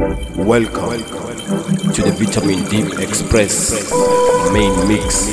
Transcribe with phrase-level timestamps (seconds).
[0.00, 1.02] Welcome
[1.92, 3.92] to the Vitamin D Express
[4.50, 5.28] main mix.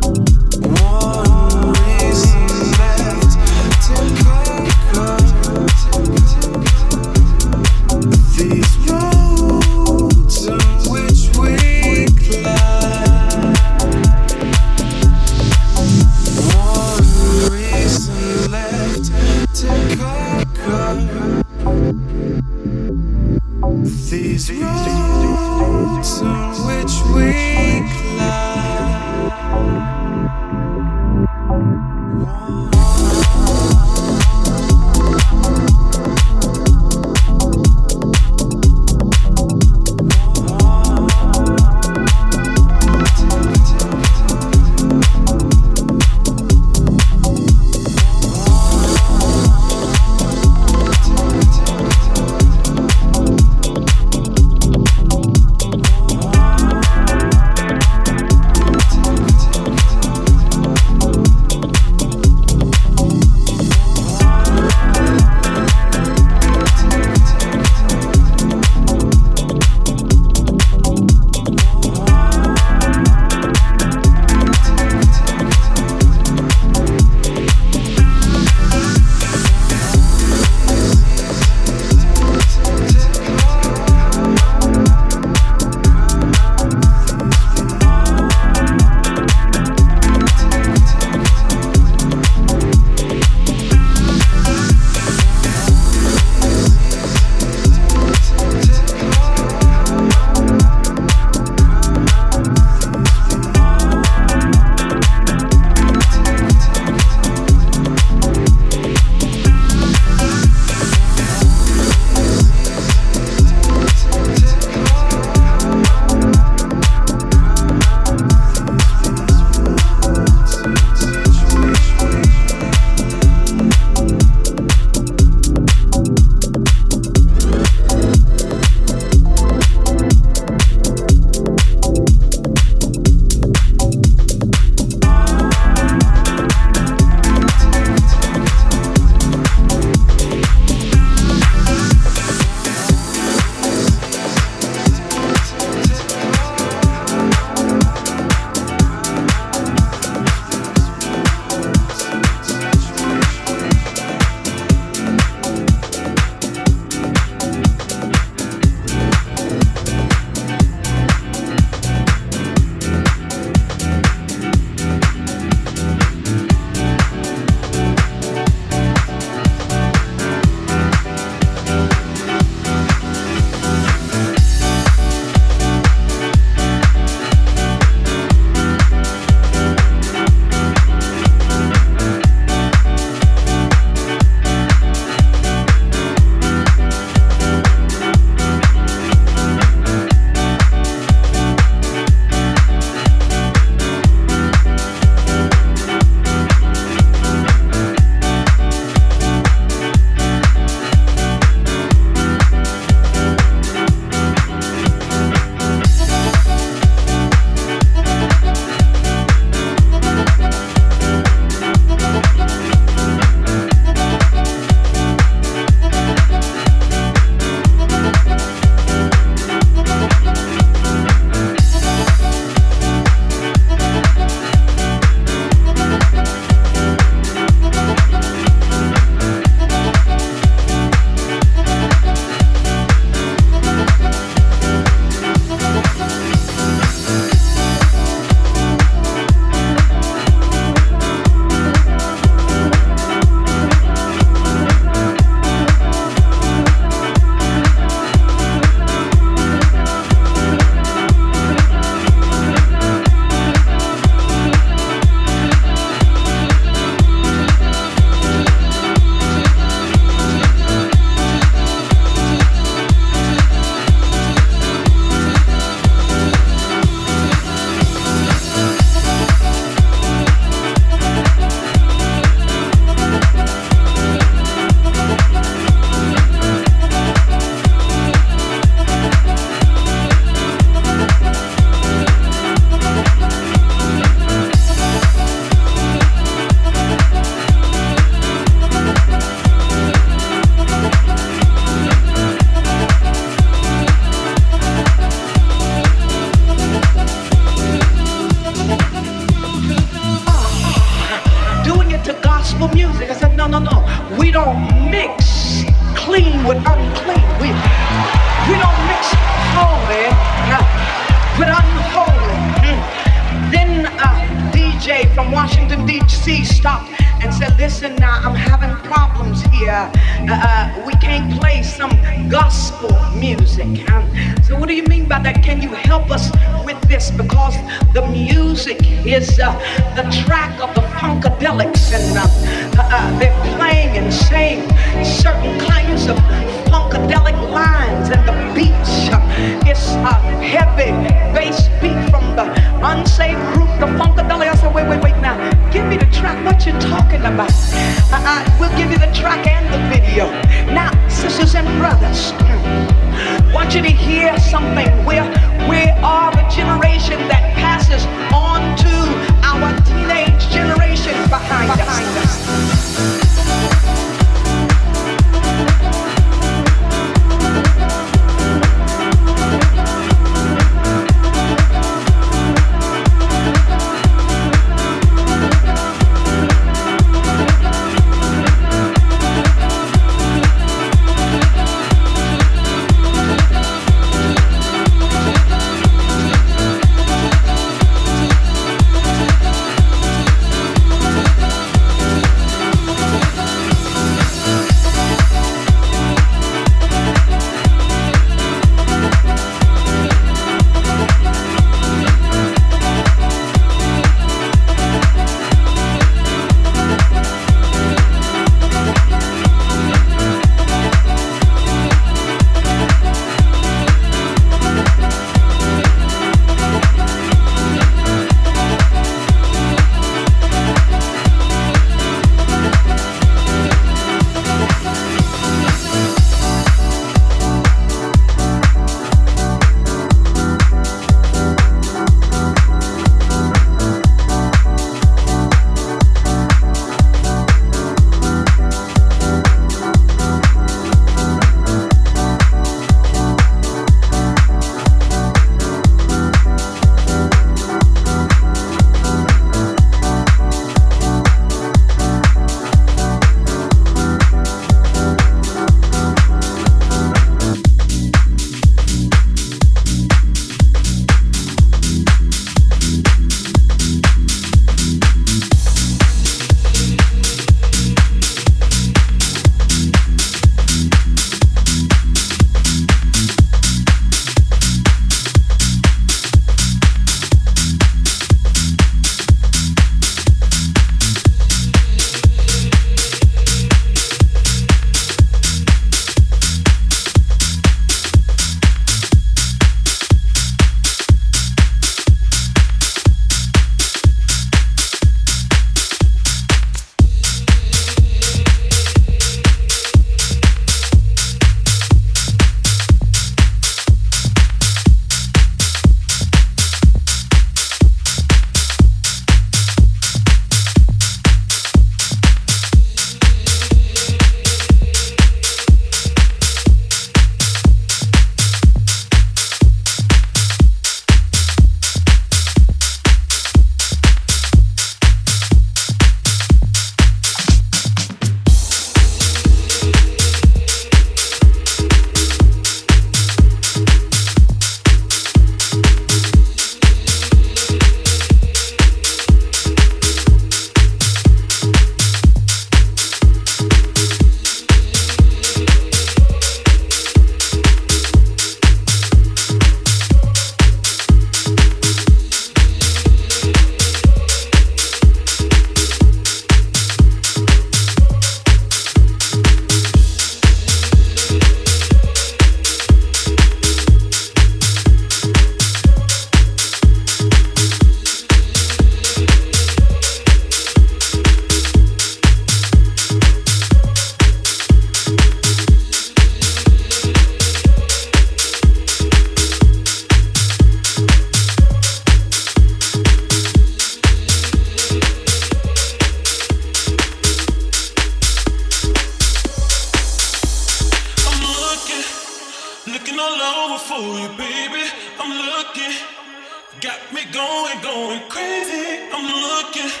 [599.68, 600.00] Looking, crazy.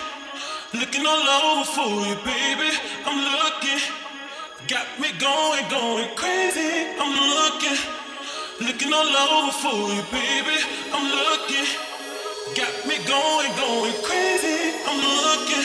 [0.74, 2.70] Looking, all over for you, baby.
[3.06, 3.80] I'm looking.
[4.68, 6.96] Got me going, going crazy.
[6.98, 7.78] I'm looking.
[8.60, 10.56] Looking all over for you, baby.
[10.92, 11.68] I'm looking.
[12.56, 14.74] Got me going, going crazy.
[14.86, 15.64] I'm looking.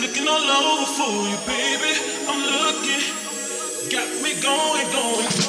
[0.00, 1.92] Looking all over for you, baby.
[2.28, 3.02] I'm looking.
[3.90, 5.45] Got me going, going.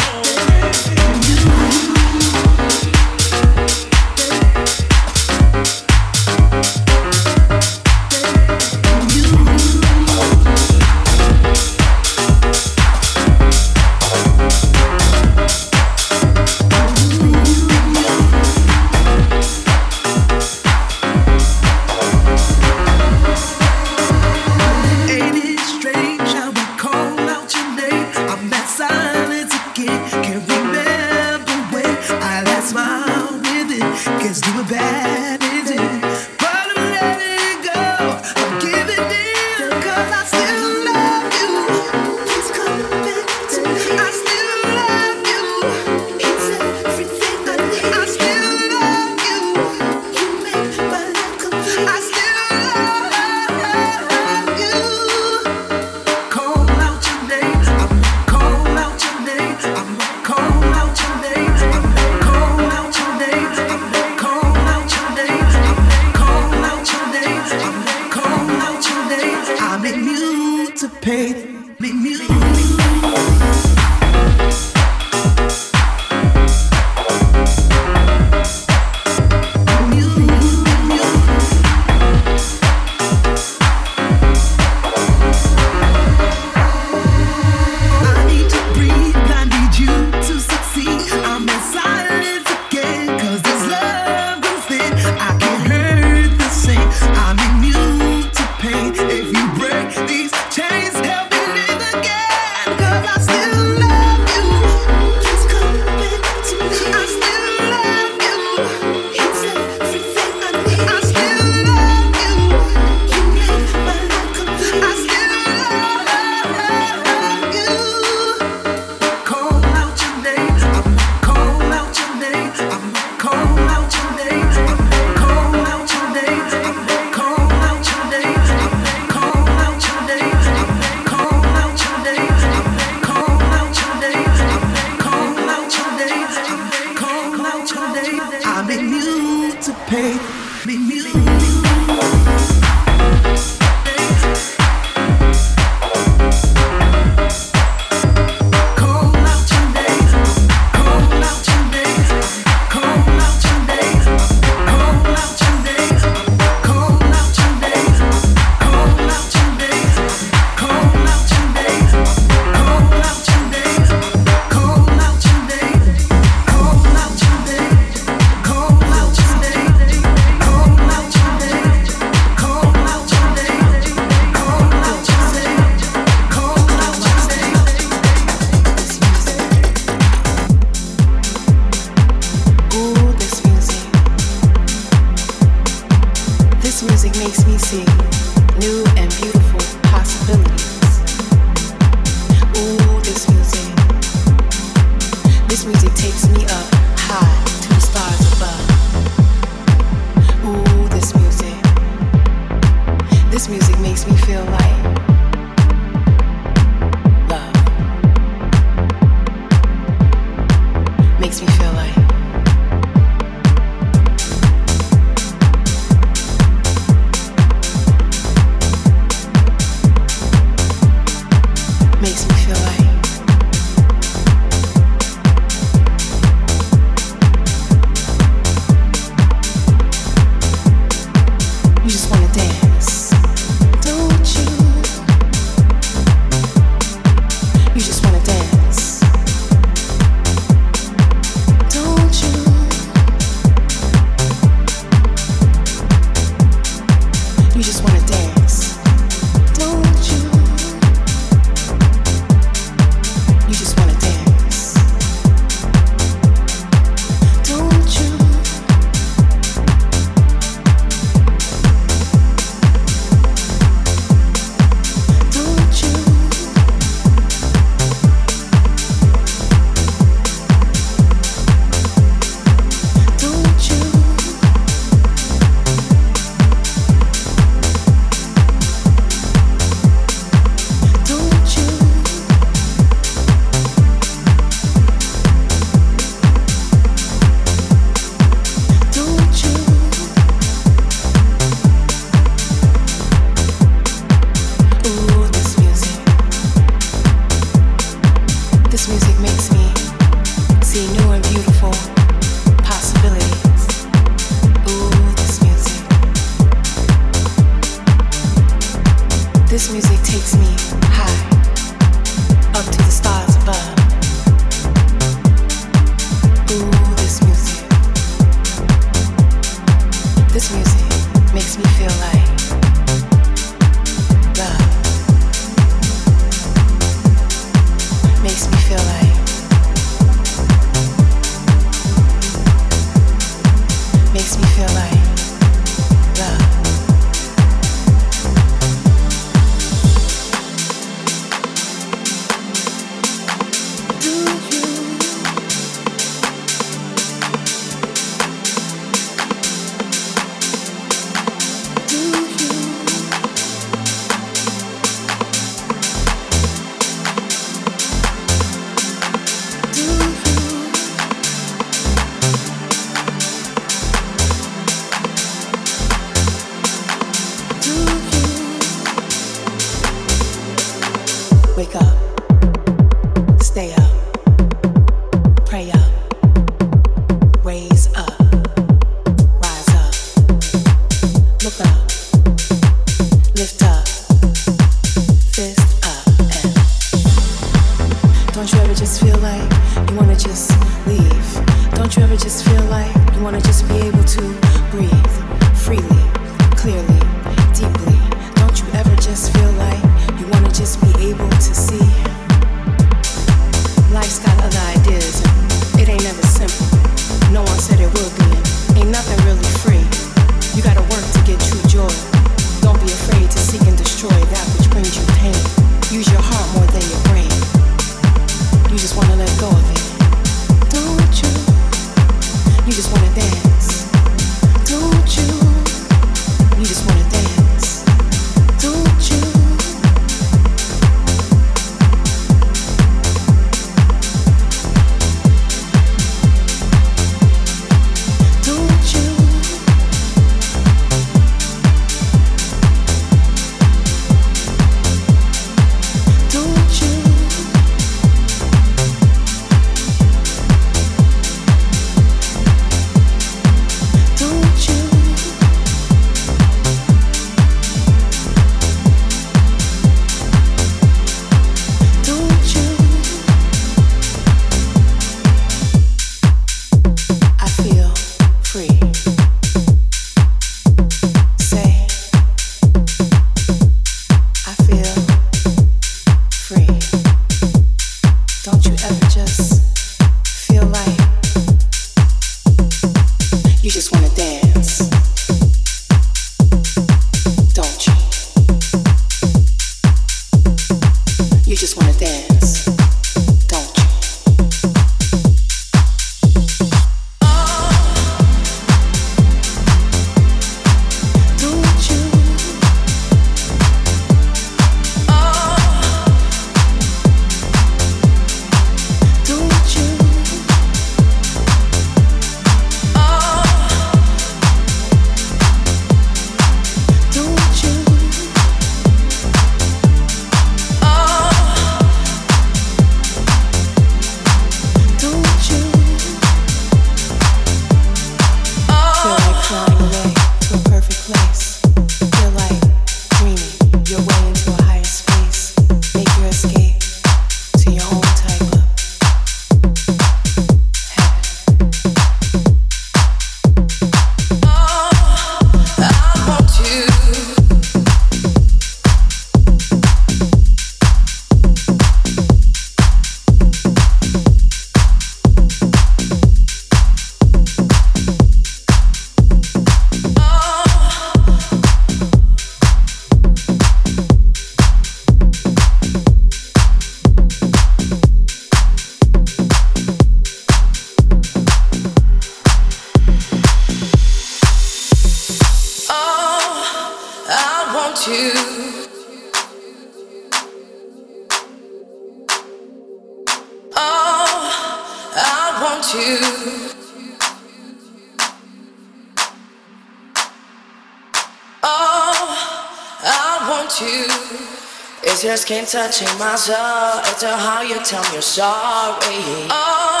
[595.02, 596.56] It's your skin touching my soul.
[597.04, 599.46] It's how you tell me you're sorry.
[599.50, 600.00] Oh,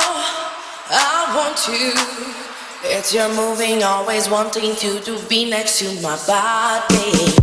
[0.88, 1.92] I want you.
[2.96, 7.39] It's your moving, always wanting you to be next to my body.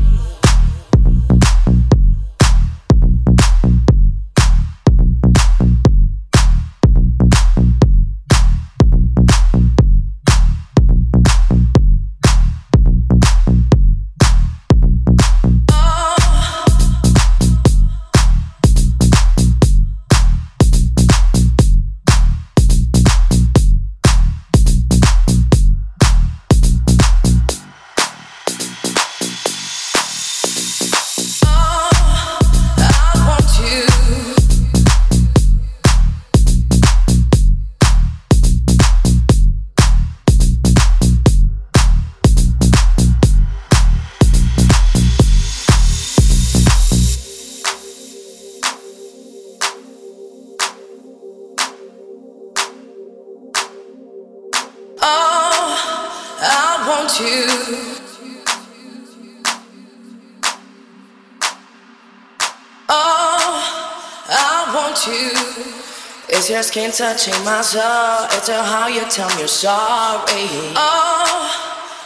[66.97, 68.25] Touching my soul.
[68.31, 70.49] It's how you tell me you're sorry.
[70.73, 71.45] Oh,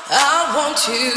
[0.09, 1.13] I want you.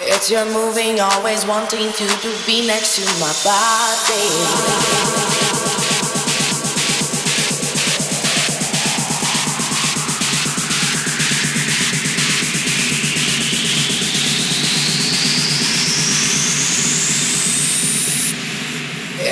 [0.00, 5.17] It's your moving, always wanting to, to be next to my body.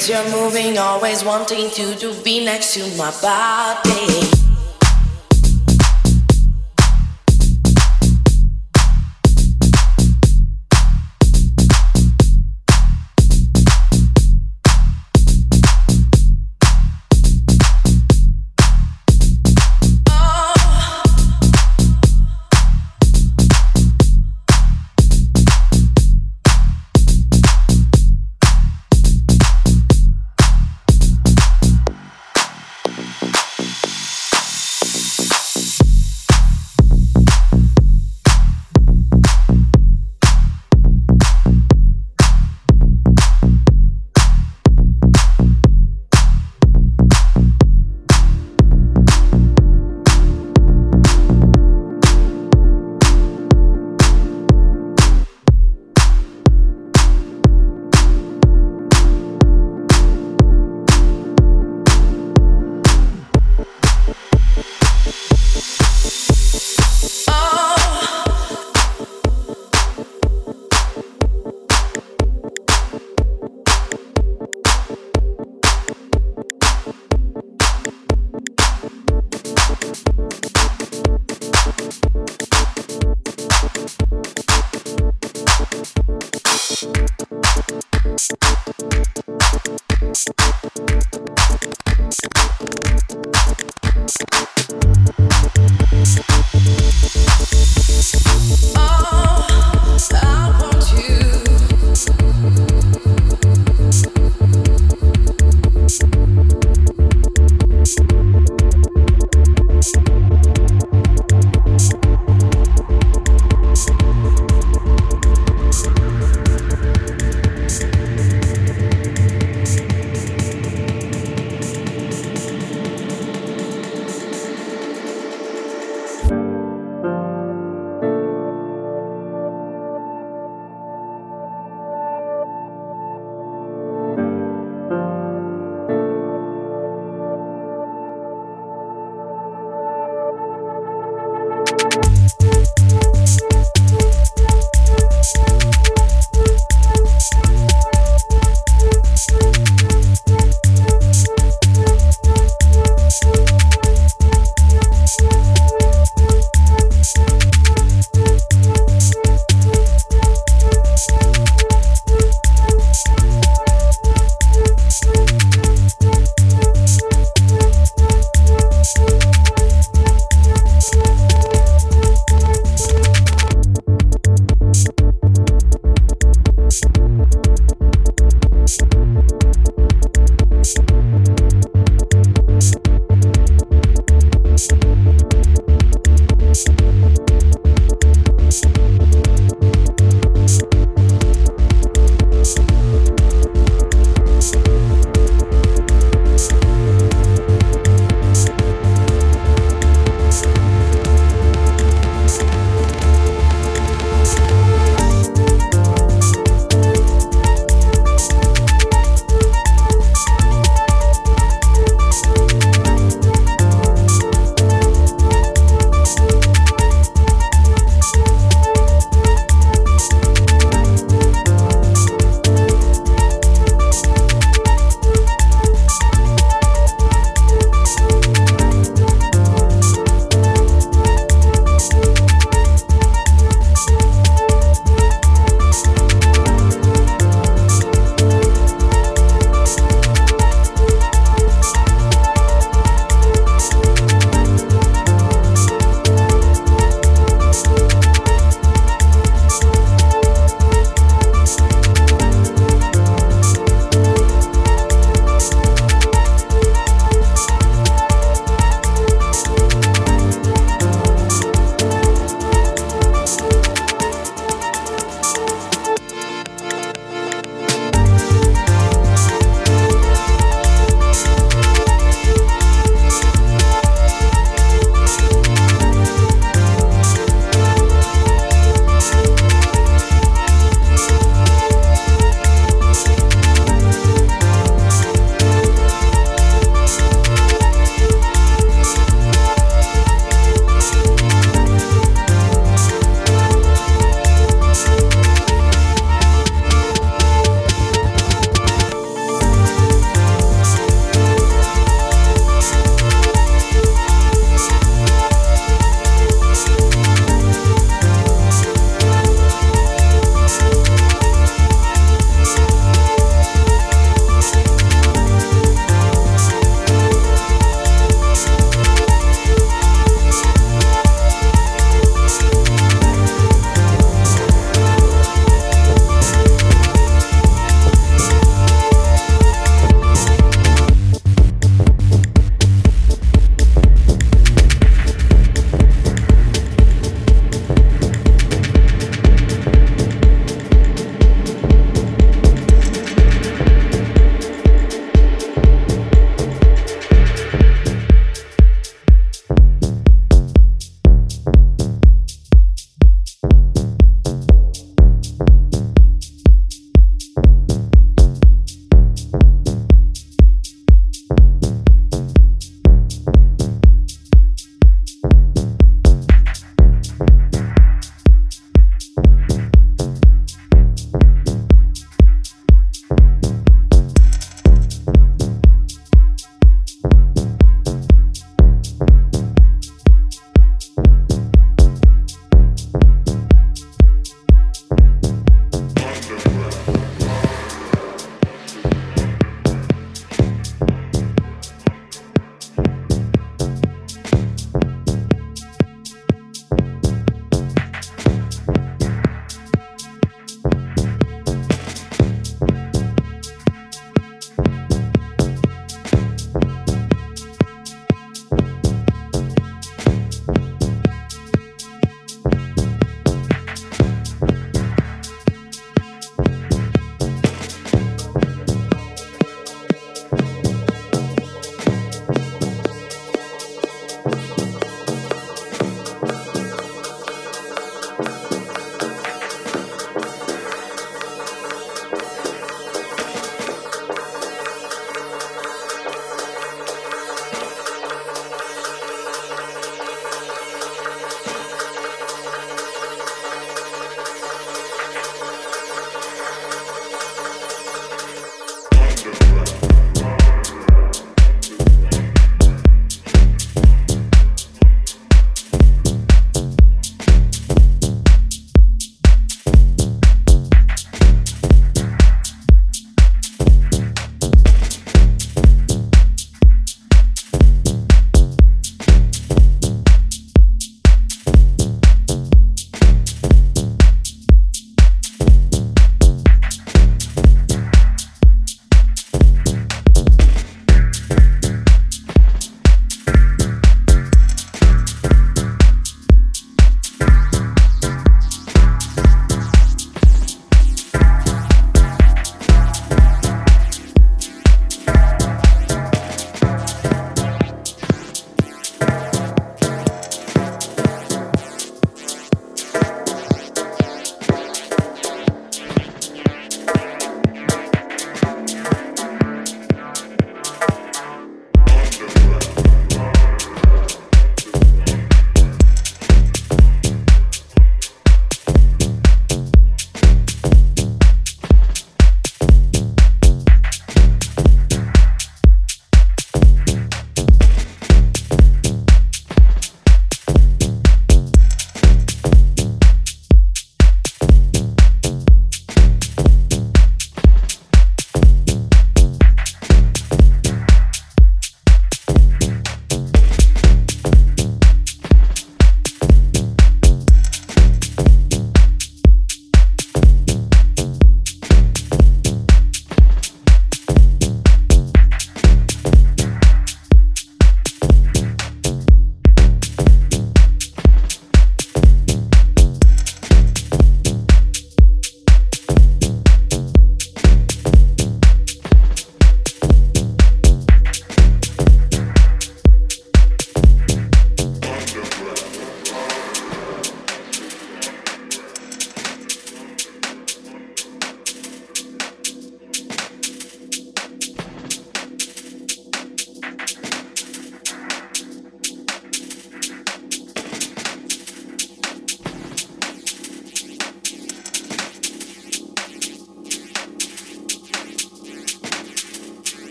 [0.00, 4.37] It's your moving, always wanting to, to be next to my body.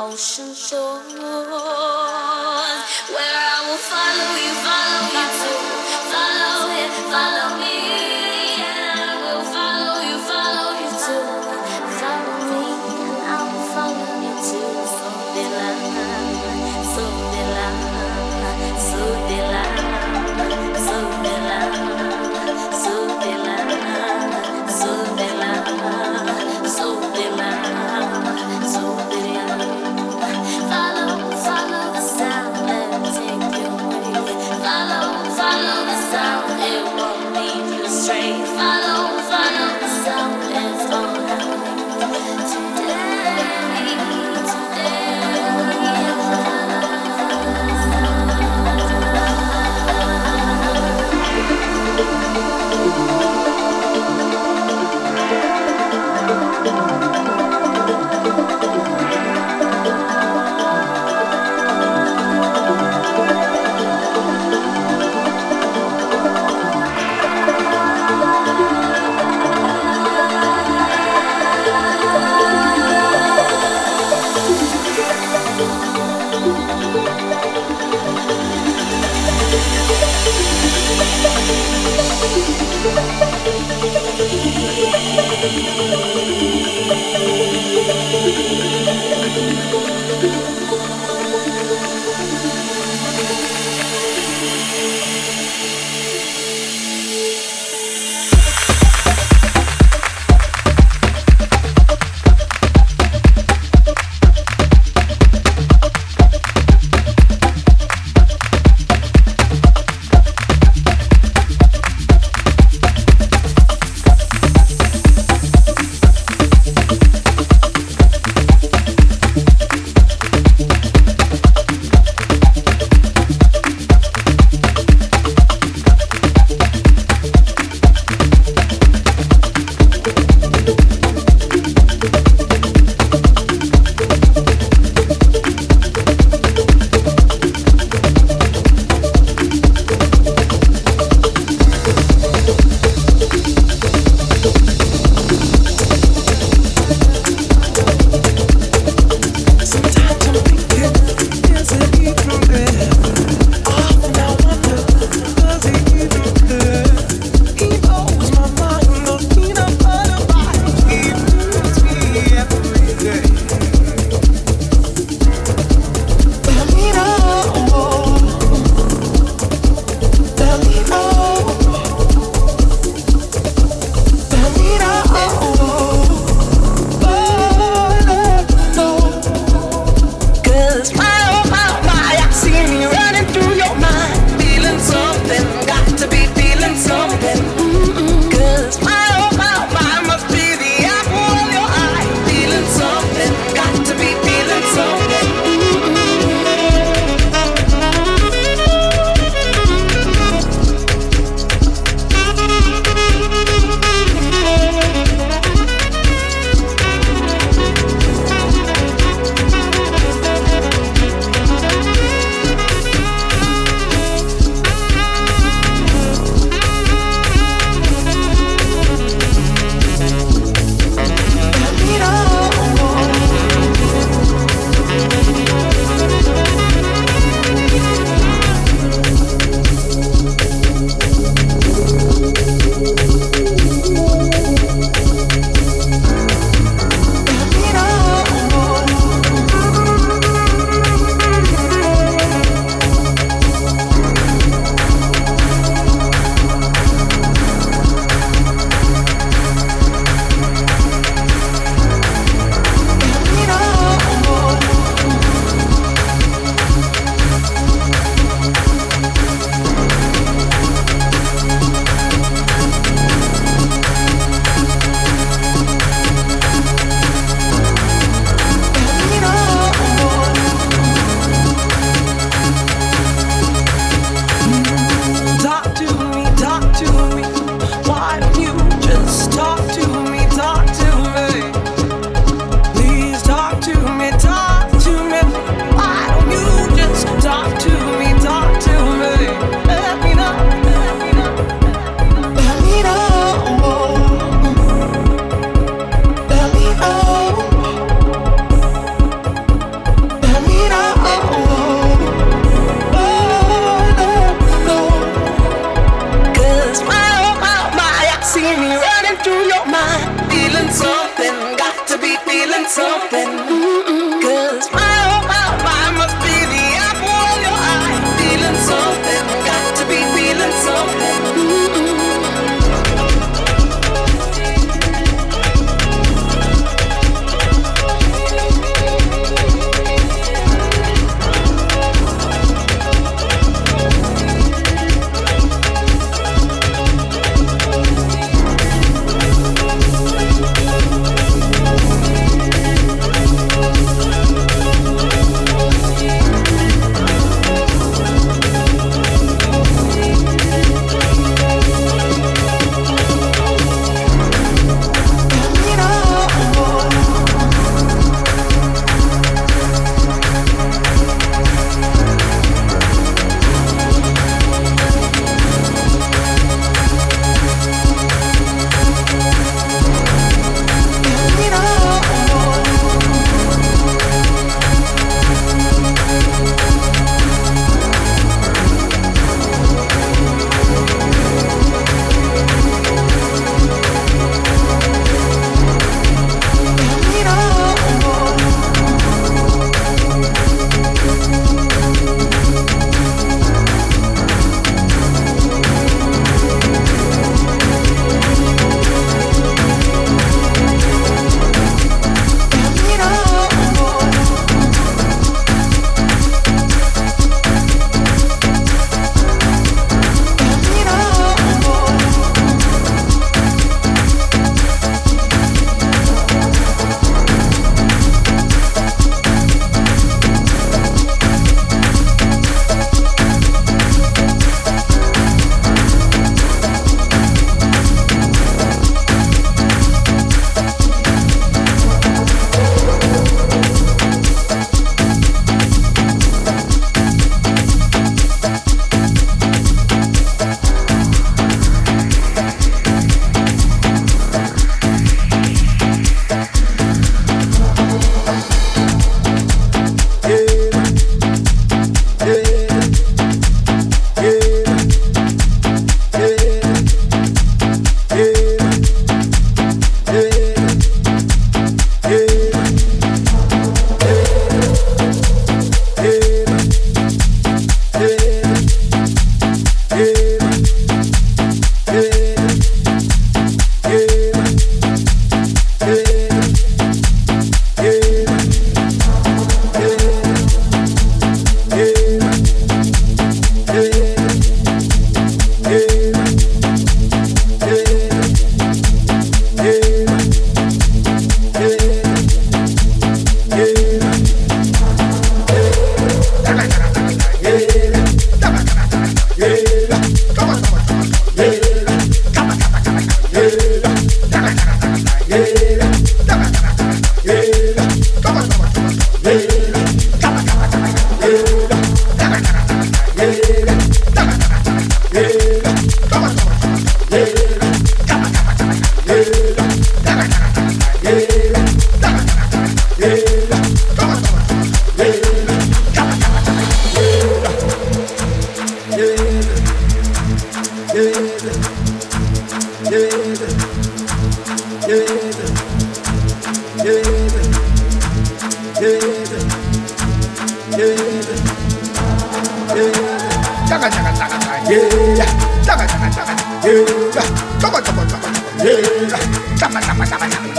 [0.00, 2.09] 好生说。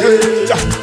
[0.01, 0.80] Hey.